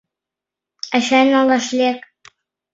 —Ачай, 0.95 1.25
налаш 1.33 1.67
лек! 1.77 1.99